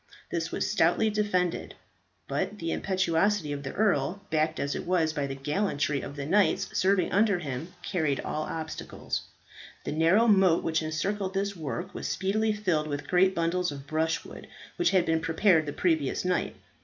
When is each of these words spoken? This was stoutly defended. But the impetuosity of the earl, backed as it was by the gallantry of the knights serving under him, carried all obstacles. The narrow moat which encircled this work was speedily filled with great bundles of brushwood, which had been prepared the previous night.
This 0.31 0.51
was 0.51 0.67
stoutly 0.67 1.11
defended. 1.11 1.75
But 2.27 2.57
the 2.57 2.71
impetuosity 2.71 3.53
of 3.53 3.61
the 3.61 3.73
earl, 3.73 4.19
backed 4.31 4.59
as 4.59 4.73
it 4.73 4.87
was 4.87 5.13
by 5.13 5.27
the 5.27 5.35
gallantry 5.35 6.01
of 6.01 6.15
the 6.15 6.25
knights 6.25 6.69
serving 6.75 7.11
under 7.11 7.37
him, 7.37 7.75
carried 7.83 8.19
all 8.21 8.45
obstacles. 8.45 9.21
The 9.83 9.91
narrow 9.91 10.27
moat 10.27 10.63
which 10.63 10.81
encircled 10.81 11.35
this 11.35 11.55
work 11.55 11.93
was 11.93 12.07
speedily 12.07 12.51
filled 12.51 12.87
with 12.87 13.07
great 13.07 13.35
bundles 13.35 13.71
of 13.71 13.85
brushwood, 13.85 14.47
which 14.77 14.89
had 14.89 15.05
been 15.05 15.19
prepared 15.21 15.67
the 15.67 15.71
previous 15.73 16.25
night. 16.25 16.55